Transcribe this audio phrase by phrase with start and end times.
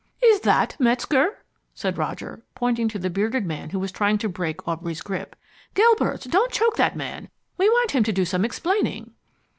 [0.23, 1.43] "Is that Metzger?"
[1.75, 5.35] said Roger, pointing to the bearded man who was trying to break Aubrey's grip.
[5.75, 9.11] "Gilbert, don't choke that man, we want him to do some explaining."